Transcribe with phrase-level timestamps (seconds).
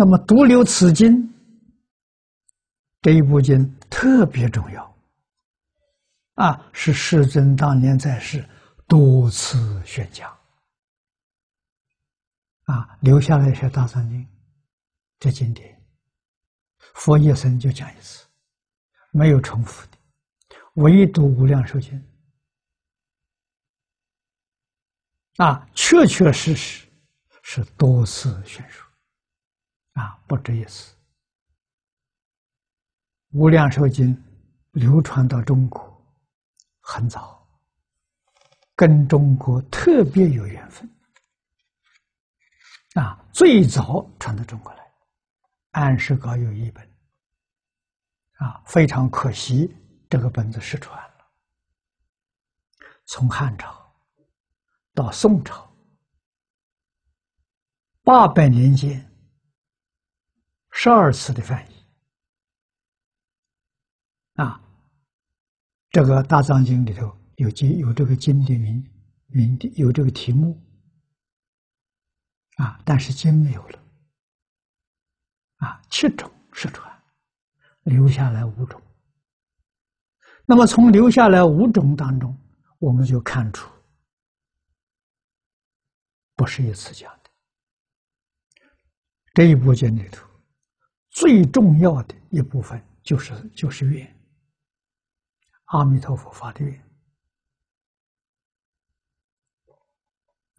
[0.00, 1.30] 那么独留此经
[3.02, 4.96] 这一部经特别重要，
[6.36, 8.42] 啊，是世尊当年在世
[8.88, 10.34] 多次宣讲，
[12.62, 14.26] 啊，留下了一些大藏经
[15.18, 15.78] 这经典，
[16.94, 18.26] 佛一生就讲一次，
[19.12, 19.98] 没有重复的，
[20.76, 22.02] 唯独无量寿经，
[25.36, 26.88] 啊，确确实实
[27.42, 28.89] 是多次宣说。
[30.00, 30.94] 啊，不止一次，
[33.32, 34.16] 《无量寿经》
[34.72, 36.02] 流传到中国
[36.80, 37.46] 很早，
[38.74, 40.88] 跟中国特别有缘分。
[42.94, 44.90] 啊，最早传到中国来，
[45.72, 46.82] 安世高有一本，
[48.38, 49.76] 啊，非常可惜，
[50.08, 51.26] 这个本子失传了。
[53.04, 53.94] 从汉朝
[54.94, 55.70] 到宋朝，
[58.02, 59.09] 八百年间。
[60.82, 61.74] 十二次的翻译
[64.40, 64.58] 啊，
[65.90, 68.90] 这个大藏经里头有经有这个经的名
[69.26, 70.58] 名的有这个题目
[72.56, 73.78] 啊，但是经没有了
[75.56, 76.90] 啊，七种失传，
[77.82, 78.80] 留下来五种。
[80.46, 82.34] 那么从留下来五种当中，
[82.78, 83.70] 我们就看出
[86.36, 87.30] 不是一次讲的
[89.34, 90.29] 这一部经里头。
[91.20, 94.16] 最重要的一部分就是就是愿，
[95.66, 96.82] 阿弥陀佛发的愿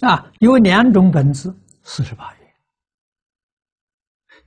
[0.00, 2.54] 啊，有两种本子四十八愿，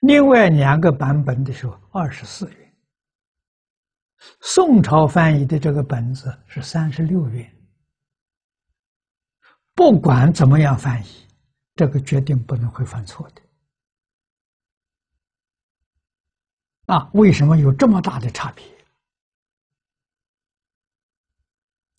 [0.02, 2.74] 另外两个版本的时候二十四愿。
[4.42, 7.52] 宋朝翻译的这个本子是三十六愿。
[9.74, 11.28] 不管怎么样翻译，
[11.76, 13.42] 这个决定不能会犯错的。
[16.94, 18.64] 啊，为什么有这么大的差别？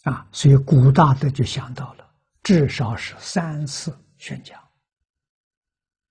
[0.04, 2.08] 啊，所以古大德就想到了，
[2.44, 4.62] 至少是三次宣讲，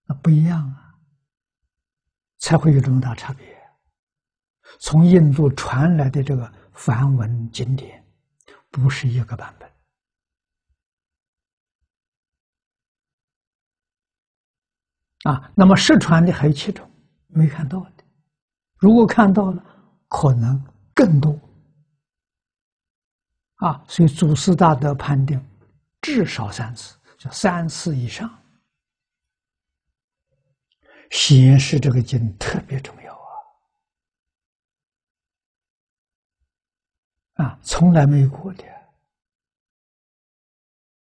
[0.04, 1.00] 那不一样啊，
[2.40, 3.58] 才会有这么大差别。
[4.82, 8.06] 从印度传来的这个梵文经典，
[8.70, 9.72] 不是一个版本
[15.32, 15.50] 啊。
[15.56, 16.92] 那么失传的还有七种，
[17.28, 18.03] 没看到的。
[18.84, 19.64] 如果看到了，
[20.10, 20.62] 可能
[20.94, 21.40] 更多
[23.56, 25.42] 啊，所以祖师大德判定
[26.02, 28.30] 至少三次，就三次以上，
[31.12, 33.16] 显示这个经特别重要
[37.38, 37.46] 啊！
[37.46, 38.66] 啊，从来没有过的。